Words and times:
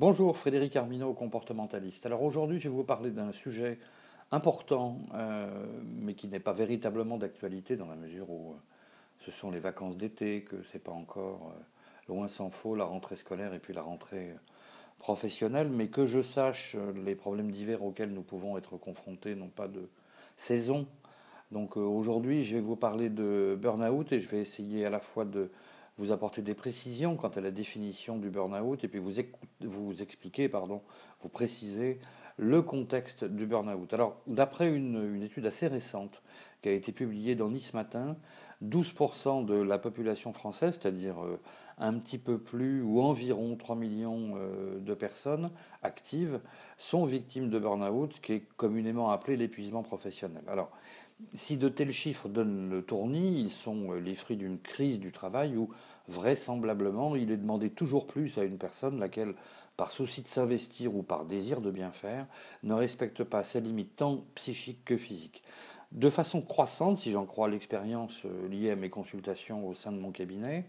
Bonjour, 0.00 0.36
Frédéric 0.36 0.76
Armineau, 0.76 1.12
comportementaliste. 1.12 2.06
Alors 2.06 2.22
aujourd'hui, 2.22 2.60
je 2.60 2.68
vais 2.68 2.74
vous 2.74 2.84
parler 2.84 3.10
d'un 3.10 3.32
sujet 3.32 3.80
important, 4.30 5.00
euh, 5.14 5.66
mais 5.82 6.14
qui 6.14 6.28
n'est 6.28 6.38
pas 6.38 6.52
véritablement 6.52 7.16
d'actualité 7.16 7.74
dans 7.74 7.88
la 7.88 7.96
mesure 7.96 8.30
où 8.30 8.52
euh, 8.52 8.56
ce 9.18 9.32
sont 9.32 9.50
les 9.50 9.58
vacances 9.58 9.96
d'été, 9.96 10.42
que 10.42 10.62
c'est 10.70 10.78
pas 10.78 10.92
encore, 10.92 11.52
euh, 11.52 12.12
loin 12.12 12.28
s'en 12.28 12.48
faut, 12.48 12.76
la 12.76 12.84
rentrée 12.84 13.16
scolaire 13.16 13.54
et 13.54 13.58
puis 13.58 13.74
la 13.74 13.82
rentrée 13.82 14.36
professionnelle, 15.00 15.68
mais 15.68 15.88
que 15.88 16.06
je 16.06 16.22
sache, 16.22 16.76
les 17.04 17.16
problèmes 17.16 17.50
d'hiver 17.50 17.82
auxquels 17.82 18.12
nous 18.12 18.22
pouvons 18.22 18.56
être 18.56 18.76
confrontés 18.76 19.34
n'ont 19.34 19.48
pas 19.48 19.66
de 19.66 19.88
saison. 20.36 20.86
Donc 21.50 21.76
aujourd'hui, 21.76 22.44
je 22.44 22.54
vais 22.54 22.60
vous 22.60 22.76
parler 22.76 23.08
de 23.08 23.58
burn-out 23.60 24.12
et 24.12 24.20
je 24.20 24.28
vais 24.28 24.42
essayer 24.42 24.86
à 24.86 24.90
la 24.90 25.00
fois 25.00 25.24
de 25.24 25.50
vous 25.98 26.12
apporter 26.12 26.42
des 26.42 26.54
précisions 26.54 27.16
quant 27.16 27.28
à 27.28 27.40
la 27.40 27.50
définition 27.50 28.16
du 28.18 28.30
burn-out 28.30 28.82
et 28.84 28.88
puis 28.88 29.00
vous, 29.00 29.12
vous 29.60 30.02
expliquer, 30.02 30.48
pardon, 30.48 30.80
vous 31.22 31.28
préciser 31.28 31.98
le 32.38 32.62
contexte 32.62 33.24
du 33.24 33.46
burn-out. 33.46 33.92
Alors, 33.92 34.16
d'après 34.26 34.68
une, 34.72 35.22
étude 35.22 35.44
assez 35.44 35.66
récente 35.66 36.22
qui 36.62 36.68
a 36.68 36.72
été 36.72 36.92
publiée 36.92 37.34
dans 37.34 37.50
Nice 37.50 37.74
Matin, 37.74 38.16
12% 38.64 39.44
de 39.44 39.54
la 39.54 39.78
population 39.78 40.32
française, 40.32 40.78
c'est-à-dire 40.80 41.22
euh, 41.22 41.38
un 41.78 41.94
petit 41.94 42.18
peu 42.18 42.38
plus 42.38 42.82
ou 42.82 43.00
environ 43.00 43.56
3 43.56 43.76
millions 43.76 44.34
euh, 44.36 44.78
de 44.78 44.94
personnes 44.94 45.50
actives, 45.82 46.40
sont 46.76 47.04
victimes 47.04 47.50
de 47.50 47.58
burn-out, 47.58 48.14
ce 48.14 48.20
qui 48.20 48.32
est 48.34 48.44
communément 48.56 49.10
appelé 49.10 49.36
l'épuisement 49.36 49.82
professionnel. 49.82 50.42
Alors, 50.48 50.70
si 51.34 51.56
de 51.56 51.68
tels 51.68 51.92
chiffres 51.92 52.28
donnent 52.28 52.70
le 52.70 52.82
tournis, 52.82 53.40
ils 53.40 53.50
sont 53.50 53.92
euh, 53.92 53.98
les 53.98 54.14
fruits 54.14 54.36
d'une 54.36 54.58
crise 54.58 55.00
du 55.00 55.12
travail 55.12 55.56
où 55.56 55.70
vraisemblablement 56.06 57.16
il 57.16 57.30
est 57.30 57.36
demandé 57.36 57.70
toujours 57.70 58.06
plus 58.06 58.38
à 58.38 58.44
une 58.44 58.58
personne 58.58 58.98
laquelle, 58.98 59.34
par 59.76 59.90
souci 59.90 60.22
de 60.22 60.28
s'investir 60.28 60.94
ou 60.94 61.02
par 61.02 61.24
désir 61.24 61.60
de 61.60 61.70
bien 61.70 61.92
faire, 61.92 62.26
ne 62.62 62.74
respecte 62.74 63.24
pas 63.24 63.44
ses 63.44 63.60
limites 63.60 63.96
tant 63.96 64.24
psychiques 64.34 64.84
que 64.84 64.96
physiques. 64.96 65.42
De 65.92 66.10
façon 66.10 66.42
croissante, 66.42 66.98
si 66.98 67.10
j'en 67.10 67.24
crois 67.24 67.48
l'expérience 67.48 68.22
euh, 68.24 68.48
liée 68.48 68.70
à 68.70 68.76
mes 68.76 68.90
consultations 68.90 69.66
au 69.66 69.74
sein 69.74 69.92
de 69.92 69.98
mon 69.98 70.12
cabinet, 70.12 70.66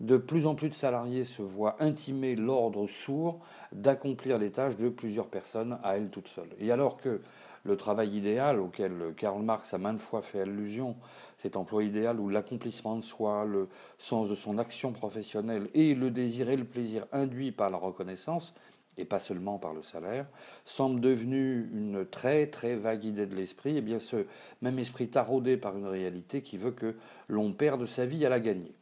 de 0.00 0.16
plus 0.16 0.46
en 0.46 0.54
plus 0.54 0.68
de 0.68 0.74
salariés 0.74 1.24
se 1.24 1.42
voient 1.42 1.76
intimer 1.80 2.36
l'ordre 2.36 2.86
sourd 2.86 3.40
d'accomplir 3.72 4.38
les 4.38 4.52
tâches 4.52 4.76
de 4.76 4.88
plusieurs 4.88 5.26
personnes 5.26 5.78
à 5.82 5.96
elles 5.96 6.10
toutes 6.10 6.28
seules. 6.28 6.54
Et 6.60 6.70
alors 6.70 6.98
que 6.98 7.20
le 7.68 7.76
travail 7.76 8.16
idéal 8.16 8.58
auquel 8.58 9.14
Karl 9.16 9.42
Marx 9.42 9.74
a 9.74 9.78
maintes 9.78 10.00
fois 10.00 10.22
fait 10.22 10.40
allusion, 10.40 10.96
cet 11.42 11.54
emploi 11.54 11.84
idéal 11.84 12.18
où 12.18 12.28
l'accomplissement 12.28 12.96
de 12.96 13.02
soi, 13.02 13.44
le 13.44 13.68
sens 13.98 14.28
de 14.28 14.34
son 14.34 14.58
action 14.58 14.92
professionnelle 14.92 15.68
et 15.74 15.94
le 15.94 16.10
désir 16.10 16.48
et 16.48 16.56
le 16.56 16.64
plaisir 16.64 17.06
induits 17.12 17.52
par 17.52 17.70
la 17.70 17.76
reconnaissance, 17.76 18.54
et 18.96 19.04
pas 19.04 19.20
seulement 19.20 19.58
par 19.58 19.74
le 19.74 19.82
salaire, 19.82 20.26
semble 20.64 21.00
devenu 21.00 21.70
une 21.72 22.04
très 22.04 22.48
très 22.48 22.74
vague 22.74 23.04
idée 23.04 23.26
de 23.26 23.36
l'esprit, 23.36 23.76
et 23.76 23.82
bien 23.82 24.00
ce 24.00 24.26
même 24.62 24.78
esprit 24.78 25.08
taraudé 25.08 25.56
par 25.56 25.76
une 25.76 25.86
réalité 25.86 26.42
qui 26.42 26.56
veut 26.56 26.72
que 26.72 26.96
l'on 27.28 27.52
perde 27.52 27.84
sa 27.86 28.06
vie 28.06 28.24
à 28.26 28.28
la 28.28 28.40
gagner 28.40 28.74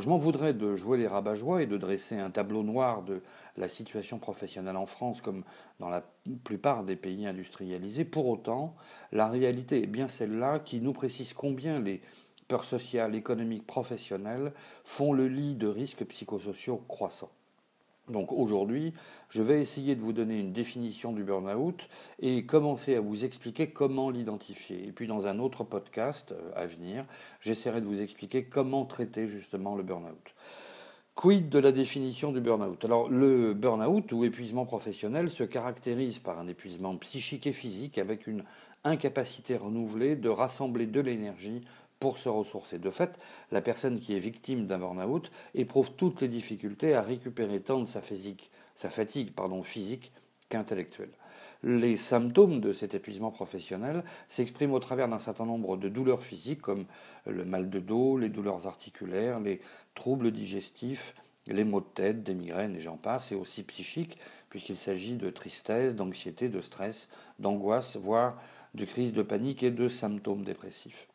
je 0.00 0.08
m'en 0.08 0.18
voudrais 0.18 0.54
de 0.54 0.76
jouer 0.76 0.98
les 0.98 1.06
rabat 1.06 1.34
et 1.60 1.66
de 1.66 1.76
dresser 1.76 2.18
un 2.18 2.30
tableau 2.30 2.62
noir 2.62 3.02
de 3.02 3.22
la 3.56 3.68
situation 3.68 4.18
professionnelle 4.18 4.76
en 4.76 4.86
France 4.86 5.20
comme 5.20 5.44
dans 5.80 5.88
la 5.88 6.02
plupart 6.44 6.84
des 6.84 6.96
pays 6.96 7.26
industrialisés. 7.26 8.04
Pour 8.04 8.26
autant, 8.26 8.74
la 9.12 9.28
réalité 9.28 9.82
est 9.82 9.86
bien 9.86 10.08
celle-là 10.08 10.58
qui 10.58 10.80
nous 10.80 10.92
précise 10.92 11.32
combien 11.32 11.80
les 11.80 12.00
peurs 12.48 12.64
sociales, 12.64 13.14
économiques, 13.14 13.66
professionnelles 13.66 14.52
font 14.84 15.12
le 15.12 15.28
lit 15.28 15.54
de 15.54 15.66
risques 15.66 16.04
psychosociaux 16.04 16.82
croissants. 16.88 17.30
Donc 18.08 18.32
aujourd'hui, 18.32 18.94
je 19.30 19.42
vais 19.42 19.60
essayer 19.60 19.94
de 19.94 20.00
vous 20.00 20.12
donner 20.12 20.38
une 20.38 20.52
définition 20.52 21.12
du 21.12 21.24
burn-out 21.24 21.88
et 22.20 22.44
commencer 22.46 22.94
à 22.94 23.00
vous 23.00 23.24
expliquer 23.24 23.68
comment 23.68 24.10
l'identifier. 24.10 24.86
Et 24.86 24.92
puis 24.92 25.06
dans 25.06 25.26
un 25.26 25.38
autre 25.38 25.64
podcast 25.64 26.32
euh, 26.32 26.50
à 26.56 26.66
venir, 26.66 27.04
j'essaierai 27.40 27.80
de 27.80 27.86
vous 27.86 28.00
expliquer 28.00 28.44
comment 28.44 28.84
traiter 28.84 29.28
justement 29.28 29.76
le 29.76 29.82
burn-out. 29.82 30.34
Quid 31.14 31.48
de 31.48 31.58
la 31.58 31.72
définition 31.72 32.30
du 32.30 32.40
burn-out? 32.40 32.84
Alors 32.84 33.08
le 33.08 33.52
burn-out 33.52 34.12
ou 34.12 34.24
épuisement 34.24 34.64
professionnel 34.64 35.30
se 35.30 35.42
caractérise 35.42 36.20
par 36.20 36.38
un 36.38 36.46
épuisement 36.46 36.96
psychique 36.96 37.46
et 37.48 37.52
physique 37.52 37.98
avec 37.98 38.28
une 38.28 38.44
incapacité 38.84 39.56
renouvelée 39.56 40.14
de 40.14 40.28
rassembler 40.28 40.86
de 40.86 41.00
l'énergie 41.00 41.64
pour 42.00 42.18
se 42.18 42.28
ressourcer. 42.28 42.78
De 42.78 42.90
fait, 42.90 43.18
la 43.50 43.60
personne 43.60 44.00
qui 44.00 44.14
est 44.14 44.20
victime 44.20 44.66
d'un 44.66 44.78
burn-out 44.78 45.30
éprouve 45.54 45.92
toutes 45.92 46.20
les 46.20 46.28
difficultés 46.28 46.94
à 46.94 47.02
récupérer 47.02 47.60
tant 47.60 47.80
de 47.80 47.86
sa, 47.86 48.00
fatigue 48.00 49.32
physique 49.64 50.12
qu'intellectuelle. 50.48 51.10
Les 51.64 51.96
symptômes 51.96 52.60
de 52.60 52.72
cet 52.72 52.94
épuisement 52.94 53.32
professionnel 53.32 54.04
s'expriment 54.28 54.74
au 54.74 54.78
travers 54.78 55.08
d'un 55.08 55.18
certain 55.18 55.44
nombre 55.44 55.76
de 55.76 55.88
douleurs 55.88 56.22
physiques 56.22 56.62
comme 56.62 56.84
le 57.26 57.44
mal 57.44 57.68
de 57.68 57.80
dos, 57.80 58.16
les 58.16 58.28
douleurs 58.28 58.68
articulaires, 58.68 59.40
les 59.40 59.60
troubles 59.96 60.30
digestifs, 60.30 61.14
les 61.48 61.64
maux 61.64 61.80
de 61.80 61.86
tête, 61.86 62.22
des 62.22 62.34
migraines 62.34 62.76
et 62.76 62.80
j'en 62.80 62.96
passe, 62.96 63.32
et 63.32 63.34
aussi 63.34 63.64
psychiques, 63.64 64.18
puisqu'il 64.50 64.76
s'agit 64.76 65.16
de 65.16 65.30
tristesse, 65.30 65.96
d'anxiété, 65.96 66.48
de 66.48 66.60
stress, 66.60 67.08
d'angoisse, 67.40 67.96
voire 67.96 68.40
de 68.74 68.84
crise 68.84 69.12
de 69.12 69.22
panique 69.22 69.62
et 69.62 69.70
de 69.70 69.88
symptômes 69.88 70.44
dépressifs. 70.44 71.08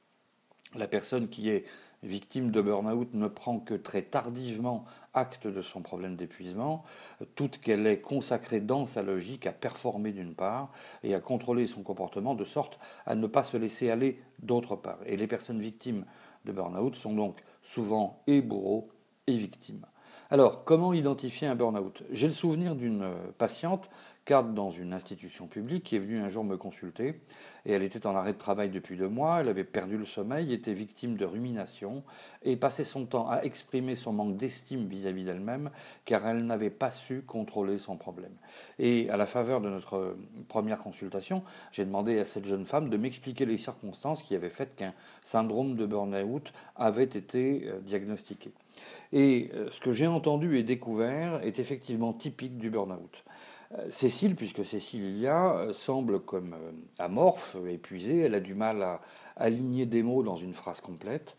La 0.75 0.88
personne 0.88 1.28
qui 1.28 1.50
est 1.50 1.66
victime 2.01 2.51
de 2.51 2.61
burn-out 2.61 3.13
ne 3.13 3.28
prend 3.28 3.59
que 3.59 3.73
très 3.73 4.01
tardivement 4.01 4.85
acte 5.13 5.47
de 5.47 5.61
son 5.61 5.81
problème 5.81 6.16
d'épuisement, 6.16 6.84
toute 7.35 7.59
qu'elle 7.59 7.88
est 7.88 8.01
consacrée 8.01 8.59
dans 8.59 8.88
sa 8.88 9.03
logique 9.03 9.47
à 9.47 9.51
performer 9.51 10.11
d'une 10.11 10.34
part 10.34 10.72
et 11.03 11.13
à 11.16 11.19
contrôler 11.19 11.67
son 11.67 11.84
comportement 11.84 12.35
de 12.35 12.44
sorte 12.44 12.79
à 13.06 13.16
ne 13.16 13.28
pas 13.28 13.44
se 13.44 13.57
laisser 13.57 13.89
aller 13.89 14.19
d'autre 14.39 14.75
part. 14.75 15.00
Et 15.06 15.16
les 15.16 15.28
personnes 15.28 15.61
victimes 15.61 16.06
de 16.45 16.51
burn-out 16.51 16.95
sont 16.95 17.13
donc 17.13 17.44
souvent 17.61 18.22
et 18.28 18.41
bourreaux 18.41 18.90
et 19.28 19.38
victimes. 19.38 19.85
Alors, 20.29 20.63
comment 20.63 20.94
identifier 20.94 21.47
un 21.47 21.55
burn-out? 21.55 22.03
J'ai 22.11 22.28
le 22.28 22.34
souvenir 22.34 22.75
d'une 22.75 23.07
patiente 23.38 23.90
cadre 24.25 24.50
dans 24.50 24.72
une 24.72 24.94
institution 24.94 25.47
publique 25.47 25.84
qui 25.84 25.95
est 25.95 26.00
venue 26.00 26.19
un 26.19 26.29
jour 26.29 26.44
me 26.44 26.56
consulter 26.56 27.19
et 27.66 27.72
elle 27.72 27.84
était 27.84 28.07
en 28.07 28.16
arrêt 28.16 28.34
de 28.34 28.38
travail 28.38 28.69
depuis 28.69 28.95
deux 28.95 29.07
mois, 29.07 29.41
elle 29.41 29.50
avait 29.50 29.63
perdu 29.63 29.97
le 29.97 30.06
sommeil, 30.06 30.53
était 30.53 30.73
victime 30.73 31.16
de 31.17 31.25
rumination 31.25 32.03
et 32.44 32.56
passait 32.56 32.84
son 32.84 33.06
temps 33.06 33.29
à 33.29 33.41
exprimer 33.44 33.95
son 33.95 34.13
manque 34.13 34.38
d'estime 34.38 34.88
vis-à-vis 34.88 35.23
d'elle-même 35.23 35.69
car 36.06 36.25
elle 36.28 36.45
n'avait 36.45 36.69
pas 36.69 36.91
su 36.91 37.22
contrôler 37.22 37.78
son 37.79 37.97
problème. 37.97 38.34
Et 38.79 39.09
à 39.09 39.17
la 39.17 39.25
faveur 39.25 39.61
de 39.61 39.69
notre 39.69 40.16
première 40.47 40.79
consultation, 40.79 41.44
j'ai 41.72 41.85
demandé 41.85 42.19
à 42.19 42.25
cette 42.25 42.45
jeune 42.45 42.66
femme 42.66 42.90
de 42.90 42.97
m'expliquer 42.97 43.45
les 43.45 43.57
circonstances 43.57 44.23
qui 44.23 44.35
avaient 44.35 44.50
fait 44.50 44.75
qu'un 44.75 44.94
syndrome 45.22 45.75
de 45.75 45.85
burn-out 45.85 46.53
avait 46.75 47.03
été 47.03 47.67
euh, 47.67 47.79
diagnostiqué. 47.81 48.51
Et 49.11 49.51
euh, 49.53 49.69
ce 49.72 49.79
que 49.79 49.91
j'ai 49.91 50.07
entendu 50.07 50.57
et 50.57 50.63
découvert 50.63 51.41
est 51.44 51.59
effectivement 51.59 52.13
typique 52.13 52.57
du 52.57 52.69
burn-out. 52.69 53.23
Euh, 53.79 53.88
Cécile, 53.89 54.35
puisque 54.35 54.66
Cécile 54.66 55.03
il 55.03 55.17
y 55.17 55.28
a, 55.28 55.56
euh, 55.56 55.73
semble 55.73 56.19
comme 56.19 56.53
euh, 56.53 56.72
amorphe, 57.00 57.57
épuisée. 57.67 58.19
Elle 58.19 58.35
a 58.35 58.39
du 58.39 58.53
mal 58.53 58.81
à 58.84 59.01
aligner 59.35 59.85
des 59.85 60.03
mots 60.03 60.23
dans 60.23 60.35
une 60.35 60.53
phrase 60.53 60.81
complète. 60.81 61.35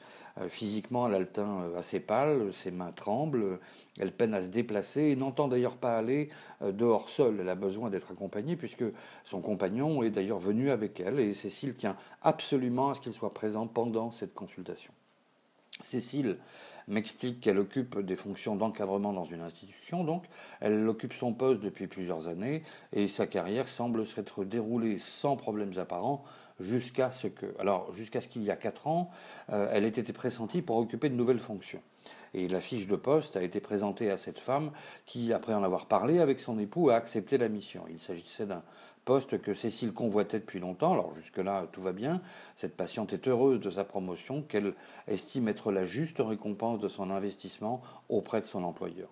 Physiquement, 0.49 1.07
elle 1.07 1.15
a 1.15 1.21
le 1.21 1.29
teint 1.29 1.73
assez 1.79 2.01
pâle, 2.01 2.53
ses 2.53 2.73
mains 2.73 2.91
tremblent, 2.91 3.61
elle 4.01 4.11
peine 4.11 4.35
à 4.35 4.43
se 4.43 4.49
déplacer 4.49 5.03
et 5.03 5.15
n'entend 5.15 5.47
d'ailleurs 5.47 5.77
pas 5.77 5.97
aller 5.97 6.29
dehors 6.61 7.09
seule. 7.09 7.39
Elle 7.39 7.49
a 7.49 7.55
besoin 7.55 7.89
d'être 7.89 8.11
accompagnée 8.11 8.57
puisque 8.57 8.83
son 9.23 9.41
compagnon 9.41 10.03
est 10.03 10.11
d'ailleurs 10.11 10.41
venu 10.41 10.73
avec 10.73 10.99
elle 10.99 11.21
et 11.21 11.35
Cécile 11.35 11.73
tient 11.73 11.97
absolument 12.21 12.91
à 12.91 12.97
ce 12.97 13.01
qu'il 13.01 13.13
soit 13.13 13.33
présent 13.33 13.69
pendant 13.69 14.11
cette 14.11 14.35
consultation. 14.35 14.93
Cécile 15.83 16.39
m'explique 16.89 17.41
qu'elle 17.41 17.59
occupe 17.59 17.99
des 18.01 18.17
fonctions 18.17 18.57
d'encadrement 18.57 19.13
dans 19.13 19.25
une 19.25 19.41
institution, 19.41 20.05
donc 20.05 20.25
elle 20.61 20.89
occupe 20.89 21.13
son 21.13 21.33
poste 21.33 21.61
depuis 21.61 21.87
plusieurs 21.87 22.29
années 22.29 22.63
et 22.93 23.09
sa 23.09 23.27
carrière 23.27 23.69
semble 23.69 24.07
s'être 24.07 24.45
déroulée 24.45 24.99
sans 24.99 25.37
problèmes 25.37 25.79
apparents 25.79 26.25
jusqu'à 26.61 27.11
ce 27.11 27.27
que, 27.27 27.47
alors 27.59 27.93
jusqu'à 27.95 28.21
ce 28.21 28.29
qu'il 28.29 28.43
y 28.43 28.51
a 28.51 28.57
quatre 28.57 28.87
ans, 28.87 29.11
euh, 29.51 29.69
elle 29.73 29.85
ait 29.85 29.89
été 29.89 30.13
pressentie 30.13 30.63
pour 30.63 30.77
occuper 30.77 31.09
de 31.09 31.15
nouvelles 31.15 31.41
fonctions. 31.41 31.81
Et 32.33 32.49
la 32.49 32.61
fiche 32.61 32.87
de 32.87 32.97
poste 32.97 33.37
a 33.37 33.43
été 33.43 33.61
présentée 33.61 34.11
à 34.11 34.19
cette 34.19 34.39
femme 34.39 34.73
qui, 35.07 35.33
après 35.33 35.55
en 35.55 35.63
avoir 35.63 35.87
parlé 35.87 36.19
avec 36.19 36.41
son 36.41 36.59
époux, 36.59 36.91
a 36.91 36.97
accepté 36.97 37.39
la 37.39 37.49
mission. 37.49 37.85
Il 37.89 38.01
s'agissait 38.01 38.47
d'un 38.47 38.63
poste 39.05 39.41
que 39.41 39.55
Cécile 39.55 39.93
convoitait 39.93 40.41
depuis 40.41 40.61
longtemps. 40.61 40.93
Alors 40.93 41.15
jusque-là, 41.15 41.67
tout 41.73 41.83
va 41.83 41.93
bien. 41.93 42.21
Cette 42.57 42.77
patiente 42.77 43.13
est 43.13 43.29
heureuse 43.29 43.61
de 43.61 43.71
sa 43.71 43.85
promotion 43.85 44.43
qu'elle 44.43 44.75
estime 45.09 45.49
être 45.49 45.73
la 45.73 45.85
juste 45.85 46.19
récompense 46.19 46.81
de 46.81 46.89
son 46.89 47.11
investissement 47.11 47.83
auprès 48.09 48.41
de 48.41 48.47
son 48.47 48.65
employeur. 48.65 49.09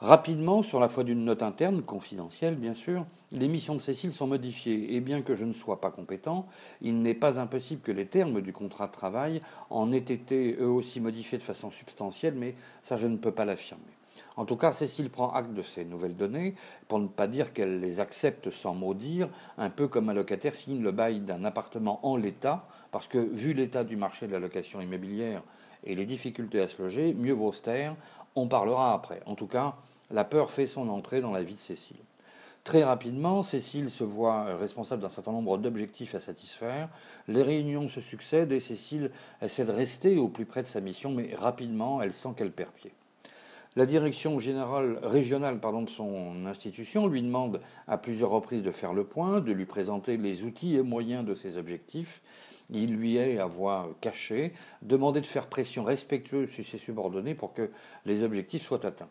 Rapidement, 0.00 0.62
sur 0.62 0.78
la 0.78 0.88
foi 0.88 1.02
d'une 1.02 1.24
note 1.24 1.42
interne, 1.42 1.82
confidentielle 1.82 2.54
bien 2.54 2.74
sûr, 2.74 3.04
les 3.32 3.48
missions 3.48 3.74
de 3.74 3.80
Cécile 3.80 4.12
sont 4.12 4.28
modifiées, 4.28 4.94
et 4.94 5.00
bien 5.00 5.22
que 5.22 5.34
je 5.34 5.44
ne 5.44 5.52
sois 5.52 5.80
pas 5.80 5.90
compétent, 5.90 6.46
il 6.80 7.02
n'est 7.02 7.14
pas 7.14 7.40
impossible 7.40 7.82
que 7.82 7.92
les 7.92 8.06
termes 8.06 8.40
du 8.40 8.52
contrat 8.52 8.86
de 8.86 8.92
travail 8.92 9.42
en 9.70 9.92
aient 9.92 9.98
été 9.98 10.56
eux 10.60 10.68
aussi 10.68 11.00
modifiés 11.00 11.36
de 11.36 11.42
façon 11.42 11.70
substantielle, 11.70 12.34
mais 12.34 12.54
ça 12.84 12.96
je 12.96 13.08
ne 13.08 13.16
peux 13.16 13.32
pas 13.32 13.44
l'affirmer. 13.44 13.97
En 14.36 14.44
tout 14.44 14.56
cas, 14.56 14.72
Cécile 14.72 15.10
prend 15.10 15.32
acte 15.32 15.52
de 15.52 15.62
ces 15.62 15.84
nouvelles 15.84 16.16
données, 16.16 16.54
pour 16.86 16.98
ne 16.98 17.06
pas 17.08 17.26
dire 17.26 17.52
qu'elle 17.52 17.80
les 17.80 18.00
accepte 18.00 18.50
sans 18.50 18.74
maudire, 18.74 19.28
un 19.56 19.70
peu 19.70 19.88
comme 19.88 20.08
un 20.08 20.14
locataire 20.14 20.54
signe 20.54 20.82
le 20.82 20.92
bail 20.92 21.20
d'un 21.20 21.44
appartement 21.44 22.00
en 22.02 22.16
l'état, 22.16 22.66
parce 22.90 23.08
que 23.08 23.18
vu 23.18 23.52
l'état 23.52 23.84
du 23.84 23.96
marché 23.96 24.26
de 24.26 24.32
la 24.32 24.38
location 24.38 24.80
immobilière 24.80 25.42
et 25.84 25.94
les 25.94 26.06
difficultés 26.06 26.60
à 26.60 26.68
se 26.68 26.80
loger, 26.82 27.14
mieux 27.14 27.32
vaut 27.32 27.52
se 27.52 27.62
taire, 27.62 27.94
on 28.34 28.48
parlera 28.48 28.94
après. 28.94 29.20
En 29.26 29.34
tout 29.34 29.46
cas, 29.46 29.74
la 30.10 30.24
peur 30.24 30.50
fait 30.50 30.66
son 30.66 30.88
entrée 30.88 31.20
dans 31.20 31.32
la 31.32 31.42
vie 31.42 31.54
de 31.54 31.58
Cécile. 31.58 31.96
Très 32.64 32.84
rapidement, 32.84 33.42
Cécile 33.42 33.90
se 33.90 34.04
voit 34.04 34.56
responsable 34.56 35.00
d'un 35.00 35.08
certain 35.08 35.32
nombre 35.32 35.56
d'objectifs 35.56 36.14
à 36.14 36.20
satisfaire. 36.20 36.90
Les 37.26 37.42
réunions 37.42 37.88
se 37.88 38.02
succèdent 38.02 38.52
et 38.52 38.60
Cécile 38.60 39.10
essaie 39.40 39.64
de 39.64 39.72
rester 39.72 40.18
au 40.18 40.28
plus 40.28 40.44
près 40.44 40.62
de 40.62 40.66
sa 40.66 40.80
mission, 40.80 41.10
mais 41.10 41.34
rapidement, 41.34 42.02
elle 42.02 42.12
sent 42.12 42.30
qu'elle 42.36 42.52
perd 42.52 42.72
pied. 42.72 42.92
La 43.78 43.86
direction 43.86 44.40
générale, 44.40 44.98
régionale 45.04 45.60
pardon, 45.60 45.82
de 45.82 45.88
son 45.88 46.46
institution 46.46 47.06
lui 47.06 47.22
demande 47.22 47.60
à 47.86 47.96
plusieurs 47.96 48.30
reprises 48.30 48.64
de 48.64 48.72
faire 48.72 48.92
le 48.92 49.04
point, 49.04 49.40
de 49.40 49.52
lui 49.52 49.66
présenter 49.66 50.16
les 50.16 50.42
outils 50.42 50.74
et 50.74 50.82
moyens 50.82 51.24
de 51.24 51.36
ses 51.36 51.58
objectifs. 51.58 52.20
Il 52.70 52.96
lui 52.96 53.18
est 53.18 53.38
à 53.38 53.46
voix 53.46 53.94
cachée 54.00 54.52
demandé 54.82 55.20
de 55.20 55.26
faire 55.26 55.46
pression 55.46 55.84
respectueuse 55.84 56.50
sur 56.50 56.64
ses 56.64 56.78
subordonnés 56.78 57.36
pour 57.36 57.52
que 57.52 57.70
les 58.04 58.24
objectifs 58.24 58.66
soient 58.66 58.84
atteints. 58.84 59.10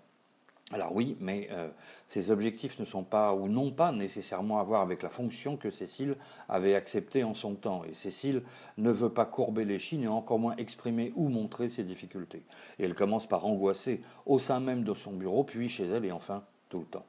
Alors 0.74 0.94
oui, 0.94 1.16
mais 1.22 1.48
euh, 1.52 1.70
ces 2.08 2.30
objectifs 2.30 2.78
ne 2.78 2.84
sont 2.84 3.04
pas 3.04 3.34
ou 3.34 3.48
n'ont 3.48 3.72
pas 3.72 3.94
nécessairement 3.94 4.60
à 4.60 4.64
voir 4.64 4.82
avec 4.82 5.02
la 5.02 5.10
fonction 5.10 5.56
que 5.56 5.72
Cécile 5.72 6.18
avait 6.50 6.76
acceptée 6.76 7.24
en 7.24 7.34
son 7.34 7.56
temps. 7.56 7.84
Et 7.90 7.94
Cécile 7.94 8.44
ne 8.78 8.92
veut 8.92 9.12
pas 9.12 9.26
courber 9.26 9.64
les 9.64 9.80
chines 9.80 10.04
et 10.04 10.10
encore 10.10 10.40
moins 10.40 10.58
exprimer 10.58 11.14
ou 11.16 11.30
montrer 11.30 11.70
ses 11.70 11.84
difficultés. 11.84 12.44
Et 12.80 12.84
elle 12.84 12.96
commence 12.96 13.28
par 13.28 13.46
angoisser 13.46 14.02
au 14.26 14.40
sein 14.40 14.60
même 14.60 14.84
de 14.84 14.94
son 14.94 15.14
bureau, 15.14 15.46
puis 15.46 15.70
chez 15.70 15.86
elle 15.86 16.04
et 16.04 16.12
enfin 16.12 16.44
tout 16.68 16.80
le 16.80 16.86
temps. 16.86 17.06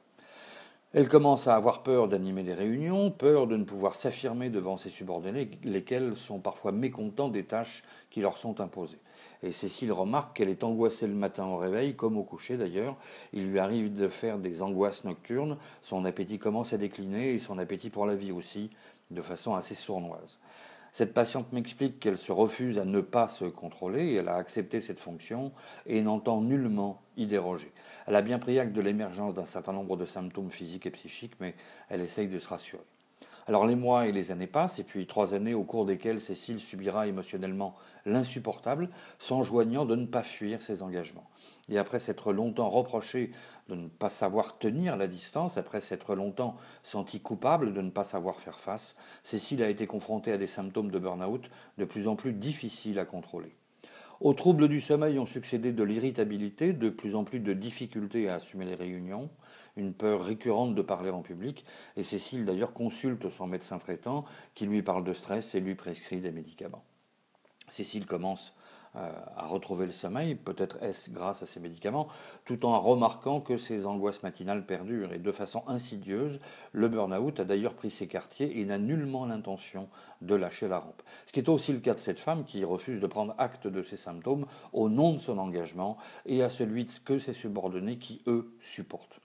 Elle 0.93 1.09
commence 1.09 1.47
à 1.47 1.55
avoir 1.55 1.83
peur 1.83 2.07
d'animer 2.07 2.43
des 2.43 2.53
réunions, 2.53 3.11
peur 3.11 3.45
de 3.45 3.57
ne 3.57 3.65
pouvoir 3.65 3.93
s'affirmer 3.93 4.49
devant 4.49 4.77
ses 4.77 4.89
subordonnés, 4.89 5.51
lesquels 5.63 6.15
sont 6.15 6.39
parfois 6.39 6.71
mécontents 6.71 7.29
des 7.29 7.43
tâches 7.43 7.83
qui 8.09 8.21
leur 8.21 8.37
sont 8.37 8.61
imposées. 8.61 8.97
Et 9.41 9.51
Cécile 9.51 9.91
remarque 9.91 10.35
qu'elle 10.35 10.49
est 10.49 10.63
angoissée 10.63 11.07
le 11.07 11.13
matin 11.13 11.45
au 11.45 11.57
réveil, 11.57 11.95
comme 11.95 12.17
au 12.17 12.23
coucher 12.23 12.57
d'ailleurs. 12.57 12.97
Il 13.31 13.49
lui 13.49 13.59
arrive 13.59 13.93
de 13.93 14.07
faire 14.09 14.37
des 14.37 14.61
angoisses 14.61 15.05
nocturnes, 15.05 15.57
son 15.81 16.03
appétit 16.05 16.39
commence 16.39 16.73
à 16.73 16.77
décliner 16.77 17.33
et 17.33 17.39
son 17.39 17.57
appétit 17.57 17.89
pour 17.89 18.05
la 18.05 18.15
vie 18.15 18.31
aussi, 18.31 18.69
de 19.11 19.21
façon 19.21 19.55
assez 19.55 19.75
sournoise. 19.75 20.39
Cette 20.91 21.13
patiente 21.13 21.53
m'explique 21.53 21.99
qu'elle 21.99 22.17
se 22.17 22.31
refuse 22.31 22.79
à 22.79 22.85
ne 22.85 23.01
pas 23.01 23.29
se 23.29 23.45
contrôler, 23.45 24.15
elle 24.15 24.27
a 24.27 24.35
accepté 24.35 24.81
cette 24.81 24.99
fonction 24.99 25.51
et 25.85 26.01
n'entend 26.01 26.41
nullement 26.41 27.01
y 27.15 27.27
déroger. 27.27 27.71
Elle 28.07 28.15
a 28.15 28.21
bien 28.21 28.39
pris 28.39 28.59
acte 28.59 28.73
de 28.73 28.81
l'émergence 28.81 29.35
d'un 29.35 29.45
certain 29.45 29.73
nombre 29.73 29.97
de 29.97 30.05
symptômes 30.05 30.51
physiques 30.51 30.87
et 30.87 30.91
psychiques, 30.91 31.39
mais 31.39 31.53
elle 31.89 32.01
essaye 32.01 32.27
de 32.27 32.39
se 32.39 32.47
rassurer. 32.47 32.83
Alors 33.49 33.65
les 33.65 33.73
mois 33.73 34.05
et 34.05 34.11
les 34.11 34.29
années 34.29 34.45
passent, 34.45 34.77
et 34.77 34.83
puis 34.83 35.07
trois 35.07 35.33
années 35.33 35.55
au 35.55 35.63
cours 35.63 35.87
desquelles 35.87 36.21
Cécile 36.21 36.59
subira 36.59 37.07
émotionnellement 37.07 37.73
l'insupportable, 38.05 38.89
s'enjoignant 39.17 39.85
de 39.85 39.95
ne 39.95 40.05
pas 40.05 40.21
fuir 40.21 40.61
ses 40.61 40.83
engagements. 40.83 41.27
Et 41.67 41.79
après 41.79 41.97
s'être 41.97 42.31
longtemps 42.31 42.69
reproché 42.69 43.31
de 43.67 43.73
ne 43.73 43.87
pas 43.87 44.11
savoir 44.11 44.59
tenir 44.59 44.97
la 44.97 45.07
distance, 45.07 45.57
après 45.57 45.81
s'être 45.81 46.13
longtemps 46.13 46.57
senti 46.83 47.21
coupable 47.21 47.73
de 47.73 47.81
ne 47.81 47.89
pas 47.89 48.03
savoir 48.03 48.39
faire 48.39 48.59
face, 48.59 48.95
Cécile 49.23 49.63
a 49.63 49.69
été 49.69 49.87
confrontée 49.87 50.31
à 50.31 50.37
des 50.37 50.45
symptômes 50.45 50.91
de 50.91 50.99
burn-out 50.99 51.49
de 51.79 51.85
plus 51.85 52.07
en 52.07 52.15
plus 52.15 52.33
difficiles 52.33 52.99
à 52.99 53.05
contrôler. 53.05 53.55
Aux 54.21 54.33
troubles 54.33 54.67
du 54.67 54.81
sommeil 54.81 55.17
ont 55.17 55.25
succédé 55.25 55.71
de 55.71 55.83
l'irritabilité, 55.83 56.73
de 56.73 56.89
plus 56.89 57.15
en 57.15 57.23
plus 57.23 57.39
de 57.39 57.53
difficultés 57.53 58.27
à 58.27 58.35
assumer 58.35 58.65
les 58.65 58.75
réunions, 58.75 59.29
une 59.77 59.93
peur 59.93 60.25
récurrente 60.25 60.75
de 60.75 60.81
parler 60.81 61.09
en 61.09 61.21
public, 61.21 61.63
et 61.95 62.03
Cécile 62.03 62.43
d'ailleurs 62.43 62.73
consulte 62.73 63.29
son 63.29 63.47
médecin 63.47 63.77
traitant 63.77 64.25
qui 64.55 64.65
lui 64.65 64.81
parle 64.81 65.05
de 65.05 65.13
stress 65.13 65.55
et 65.55 65.61
lui 65.61 65.75
prescrit 65.75 66.19
des 66.19 66.31
médicaments. 66.31 66.83
Cécile 67.69 68.05
commence 68.05 68.53
à 68.95 69.45
retrouver 69.45 69.85
le 69.85 69.91
sommeil, 69.91 70.35
peut-être 70.35 70.81
est-ce 70.81 71.11
grâce 71.11 71.43
à 71.43 71.45
ces 71.45 71.59
médicaments, 71.59 72.07
tout 72.45 72.65
en 72.65 72.79
remarquant 72.79 73.39
que 73.39 73.57
ses 73.57 73.85
angoisses 73.85 74.23
matinales 74.23 74.65
perdurent. 74.65 75.13
Et 75.13 75.19
de 75.19 75.31
façon 75.31 75.63
insidieuse, 75.67 76.39
le 76.71 76.87
burn-out 76.87 77.39
a 77.39 77.45
d'ailleurs 77.45 77.75
pris 77.75 77.91
ses 77.91 78.07
quartiers 78.07 78.59
et 78.59 78.65
n'a 78.65 78.77
nullement 78.77 79.25
l'intention 79.25 79.89
de 80.21 80.35
lâcher 80.35 80.67
la 80.67 80.79
rampe. 80.79 81.01
Ce 81.27 81.31
qui 81.31 81.39
est 81.39 81.49
aussi 81.49 81.71
le 81.71 81.79
cas 81.79 81.93
de 81.93 81.99
cette 81.99 82.19
femme 82.19 82.43
qui 82.43 82.63
refuse 82.63 82.99
de 82.99 83.07
prendre 83.07 83.35
acte 83.37 83.67
de 83.67 83.83
ses 83.83 83.97
symptômes 83.97 84.45
au 84.73 84.89
nom 84.89 85.13
de 85.13 85.19
son 85.19 85.37
engagement 85.37 85.97
et 86.25 86.43
à 86.43 86.49
celui 86.49 86.85
de 86.85 86.91
que 87.05 87.19
ses 87.19 87.33
subordonnés 87.33 87.97
qui, 87.99 88.21
eux, 88.27 88.55
supportent. 88.61 89.21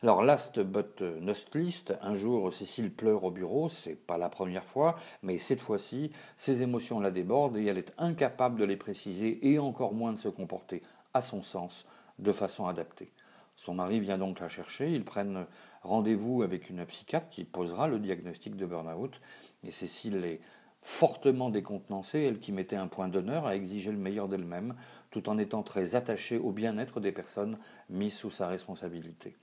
Alors, 0.00 0.22
last 0.22 0.60
but 0.60 1.00
not 1.00 1.34
least, 1.54 1.92
un 2.02 2.14
jour, 2.14 2.54
Cécile 2.54 2.92
pleure 2.92 3.24
au 3.24 3.32
bureau, 3.32 3.68
c'est 3.68 3.96
pas 3.96 4.16
la 4.16 4.28
première 4.28 4.64
fois, 4.64 4.96
mais 5.24 5.38
cette 5.38 5.60
fois-ci, 5.60 6.12
ses 6.36 6.62
émotions 6.62 7.00
la 7.00 7.10
débordent 7.10 7.56
et 7.56 7.64
elle 7.64 7.78
est 7.78 7.92
incapable 7.98 8.60
de 8.60 8.64
les 8.64 8.76
préciser 8.76 9.40
et 9.50 9.58
encore 9.58 9.94
moins 9.94 10.12
de 10.12 10.18
se 10.18 10.28
comporter, 10.28 10.82
à 11.14 11.20
son 11.20 11.42
sens, 11.42 11.84
de 12.20 12.30
façon 12.30 12.68
adaptée. 12.68 13.10
Son 13.56 13.74
mari 13.74 13.98
vient 13.98 14.18
donc 14.18 14.38
la 14.38 14.48
chercher, 14.48 14.92
ils 14.92 15.04
prennent 15.04 15.46
rendez-vous 15.82 16.42
avec 16.44 16.70
une 16.70 16.86
psychiatre 16.86 17.28
qui 17.28 17.42
posera 17.42 17.88
le 17.88 17.98
diagnostic 17.98 18.54
de 18.54 18.66
burn-out, 18.66 19.20
et 19.64 19.72
Cécile 19.72 20.24
est 20.24 20.40
fortement 20.80 21.50
décontenancée, 21.50 22.20
elle 22.20 22.38
qui 22.38 22.52
mettait 22.52 22.76
un 22.76 22.86
point 22.86 23.08
d'honneur 23.08 23.46
à 23.46 23.56
exiger 23.56 23.90
le 23.90 23.98
meilleur 23.98 24.28
d'elle-même, 24.28 24.76
tout 25.10 25.28
en 25.28 25.38
étant 25.38 25.64
très 25.64 25.96
attachée 25.96 26.38
au 26.38 26.52
bien-être 26.52 27.00
des 27.00 27.10
personnes 27.10 27.58
mises 27.90 28.16
sous 28.16 28.30
sa 28.30 28.46
responsabilité. 28.46 29.34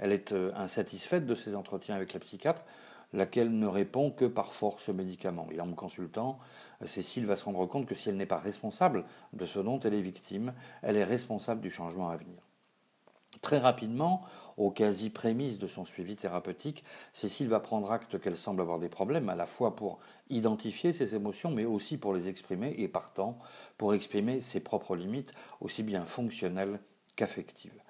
Elle 0.00 0.12
est 0.12 0.32
euh, 0.32 0.50
insatisfaite 0.56 1.26
de 1.26 1.34
ses 1.34 1.54
entretiens 1.54 1.94
avec 1.94 2.14
la 2.14 2.20
psychiatre, 2.20 2.62
laquelle 3.12 3.56
ne 3.56 3.66
répond 3.66 4.10
que 4.10 4.24
par 4.24 4.52
force 4.52 4.88
aux 4.88 4.94
médicaments. 4.94 5.48
Et 5.52 5.60
en 5.60 5.66
me 5.66 5.74
consultant, 5.74 6.38
euh, 6.82 6.86
Cécile 6.86 7.26
va 7.26 7.36
se 7.36 7.44
rendre 7.44 7.66
compte 7.66 7.86
que 7.86 7.94
si 7.94 8.08
elle 8.08 8.16
n'est 8.16 8.26
pas 8.26 8.38
responsable 8.38 9.04
de 9.34 9.44
ce 9.44 9.58
dont 9.58 9.78
elle 9.80 9.94
est 9.94 10.00
victime, 10.00 10.54
elle 10.82 10.96
est 10.96 11.04
responsable 11.04 11.60
du 11.60 11.70
changement 11.70 12.08
à 12.08 12.16
venir. 12.16 12.38
Très 13.42 13.58
rapidement, 13.58 14.22
aux 14.56 14.70
quasi-prémices 14.70 15.58
de 15.58 15.66
son 15.66 15.84
suivi 15.84 16.16
thérapeutique, 16.16 16.84
Cécile 17.12 17.48
va 17.48 17.60
prendre 17.60 17.92
acte 17.92 18.18
qu'elle 18.18 18.36
semble 18.36 18.60
avoir 18.60 18.78
des 18.78 18.88
problèmes, 18.88 19.28
à 19.28 19.36
la 19.36 19.46
fois 19.46 19.76
pour 19.76 20.00
identifier 20.30 20.92
ses 20.92 21.14
émotions, 21.14 21.50
mais 21.50 21.64
aussi 21.64 21.96
pour 21.96 22.12
les 22.12 22.28
exprimer, 22.28 22.74
et 22.78 22.88
partant, 22.88 23.38
pour 23.78 23.94
exprimer 23.94 24.40
ses 24.40 24.60
propres 24.60 24.96
limites, 24.96 25.32
aussi 25.60 25.82
bien 25.82 26.04
fonctionnelles 26.04 26.80
qu'affectives. 27.16 27.80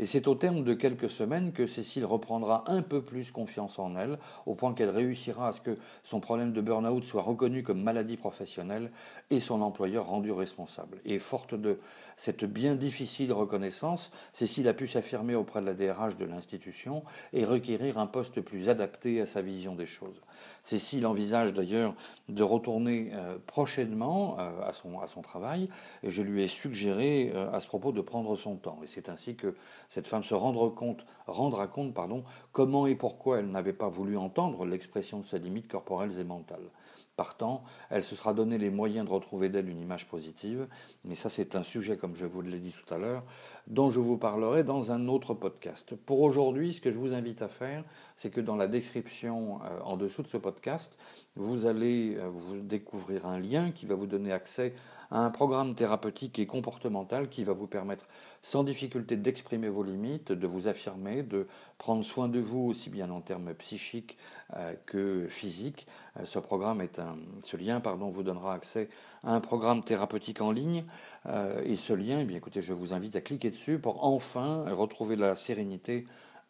Et 0.00 0.06
c'est 0.06 0.28
au 0.28 0.34
terme 0.34 0.64
de 0.64 0.72
quelques 0.72 1.10
semaines 1.10 1.52
que 1.52 1.66
Cécile 1.66 2.06
reprendra 2.06 2.64
un 2.68 2.80
peu 2.80 3.02
plus 3.02 3.30
confiance 3.30 3.78
en 3.78 3.96
elle, 3.96 4.18
au 4.46 4.54
point 4.54 4.72
qu'elle 4.72 4.88
réussira 4.88 5.48
à 5.48 5.52
ce 5.52 5.60
que 5.60 5.76
son 6.04 6.20
problème 6.20 6.54
de 6.54 6.62
burn-out 6.62 7.04
soit 7.04 7.20
reconnu 7.20 7.62
comme 7.62 7.82
maladie 7.82 8.16
professionnelle 8.16 8.90
et 9.28 9.40
son 9.40 9.60
employeur 9.60 10.06
rendu 10.06 10.32
responsable. 10.32 11.02
Et 11.04 11.18
forte 11.18 11.54
de 11.54 11.80
cette 12.16 12.46
bien 12.46 12.76
difficile 12.76 13.30
reconnaissance, 13.30 14.10
Cécile 14.32 14.68
a 14.68 14.74
pu 14.74 14.88
s'affirmer 14.88 15.34
auprès 15.34 15.60
de 15.60 15.66
la 15.66 15.74
DRH 15.74 16.16
de 16.16 16.24
l'institution 16.24 17.04
et 17.34 17.44
requérir 17.44 17.98
un 17.98 18.06
poste 18.06 18.40
plus 18.40 18.70
adapté 18.70 19.20
à 19.20 19.26
sa 19.26 19.42
vision 19.42 19.74
des 19.74 19.86
choses. 19.86 20.22
Cécile 20.62 21.06
envisage 21.06 21.52
d'ailleurs 21.52 21.94
de 22.28 22.42
retourner 22.42 23.10
euh, 23.14 23.36
prochainement 23.46 24.36
euh, 24.38 24.68
à, 24.68 24.72
son, 24.72 25.00
à 25.00 25.06
son 25.06 25.22
travail 25.22 25.68
et 26.02 26.10
je 26.10 26.22
lui 26.22 26.42
ai 26.42 26.48
suggéré 26.48 27.32
euh, 27.34 27.50
à 27.52 27.60
ce 27.60 27.66
propos 27.66 27.92
de 27.92 28.00
prendre 28.00 28.36
son 28.36 28.56
temps. 28.56 28.80
Et 28.84 28.86
c'est 28.86 29.08
ainsi 29.08 29.34
que 29.34 29.54
cette 29.90 30.06
femme 30.06 30.22
se 30.22 30.34
rendre 30.34 30.68
compte, 30.68 31.04
rendra 31.26 31.66
compte 31.66 31.92
pardon, 31.92 32.22
comment 32.52 32.86
et 32.86 32.94
pourquoi 32.94 33.40
elle 33.40 33.50
n'avait 33.50 33.72
pas 33.72 33.88
voulu 33.88 34.16
entendre 34.16 34.64
l'expression 34.64 35.18
de 35.18 35.26
ses 35.26 35.40
limites 35.40 35.66
corporelles 35.66 36.18
et 36.20 36.24
mentales. 36.24 36.70
Partant, 37.16 37.64
elle 37.90 38.04
se 38.04 38.14
sera 38.14 38.32
donné 38.32 38.56
les 38.56 38.70
moyens 38.70 39.04
de 39.04 39.10
retrouver 39.12 39.48
d'elle 39.48 39.68
une 39.68 39.80
image 39.80 40.06
positive, 40.06 40.68
mais 41.04 41.16
ça 41.16 41.28
c'est 41.28 41.56
un 41.56 41.64
sujet, 41.64 41.96
comme 41.96 42.14
je 42.14 42.24
vous 42.24 42.40
l'ai 42.40 42.60
dit 42.60 42.72
tout 42.72 42.94
à 42.94 42.98
l'heure, 42.98 43.24
dont 43.66 43.90
je 43.90 43.98
vous 43.98 44.16
parlerai 44.16 44.62
dans 44.62 44.92
un 44.92 45.08
autre 45.08 45.34
podcast. 45.34 45.94
Pour 45.96 46.20
aujourd'hui, 46.20 46.72
ce 46.72 46.80
que 46.80 46.92
je 46.92 46.98
vous 46.98 47.12
invite 47.12 47.42
à 47.42 47.48
faire, 47.48 47.84
c'est 48.14 48.30
que 48.30 48.40
dans 48.40 48.56
la 48.56 48.68
description 48.68 49.58
euh, 49.64 49.80
en 49.82 49.96
dessous 49.96 50.22
de 50.22 50.28
ce 50.28 50.36
podcast, 50.36 50.96
vous 51.34 51.66
allez 51.66 52.16
euh, 52.16 52.28
vous 52.28 52.60
découvrir 52.60 53.26
un 53.26 53.40
lien 53.40 53.72
qui 53.72 53.86
va 53.86 53.96
vous 53.96 54.06
donner 54.06 54.32
accès 54.32 54.72
un 55.10 55.30
programme 55.30 55.74
thérapeutique 55.74 56.38
et 56.38 56.46
comportemental 56.46 57.28
qui 57.28 57.44
va 57.44 57.52
vous 57.52 57.66
permettre 57.66 58.06
sans 58.42 58.64
difficulté 58.64 59.16
d'exprimer 59.16 59.68
vos 59.68 59.82
limites, 59.82 60.32
de 60.32 60.46
vous 60.46 60.68
affirmer, 60.68 61.22
de 61.22 61.46
prendre 61.78 62.04
soin 62.04 62.28
de 62.28 62.40
vous 62.40 62.60
aussi 62.60 62.90
bien 62.90 63.10
en 63.10 63.20
termes 63.20 63.52
psychiques 63.54 64.16
euh, 64.56 64.74
que 64.86 65.26
physiques. 65.28 65.86
Euh, 66.16 66.24
ce 66.24 66.38
programme 66.38 66.80
est 66.80 66.98
un, 66.98 67.16
ce 67.42 67.56
lien 67.56 67.80
pardon, 67.80 68.10
vous 68.10 68.22
donnera 68.22 68.54
accès 68.54 68.88
à 69.24 69.34
un 69.34 69.40
programme 69.40 69.82
thérapeutique 69.82 70.40
en 70.40 70.52
ligne 70.52 70.84
euh, 71.26 71.62
et 71.64 71.76
ce 71.76 71.92
lien, 71.92 72.20
eh 72.20 72.24
bien 72.24 72.36
écoutez, 72.36 72.62
je 72.62 72.72
vous 72.72 72.94
invite 72.94 73.16
à 73.16 73.20
cliquer 73.20 73.50
dessus 73.50 73.78
pour 73.78 74.04
enfin 74.04 74.64
retrouver 74.70 75.16
la 75.16 75.34
sérénité 75.34 76.06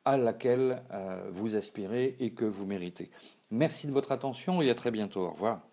à 0.06 0.16
laquelle 0.16 0.82
vous 1.30 1.56
aspirez 1.56 2.16
et 2.20 2.30
que 2.30 2.46
vous 2.46 2.64
méritez. 2.64 3.10
Merci 3.50 3.86
de 3.86 3.92
votre 3.92 4.12
attention 4.12 4.62
et 4.62 4.70
à 4.70 4.74
très 4.74 4.90
bientôt. 4.90 5.26
Au 5.26 5.30
revoir. 5.30 5.69